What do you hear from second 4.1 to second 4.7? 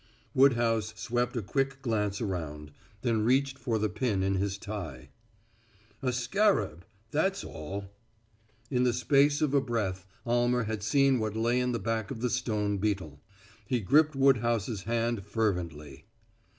in his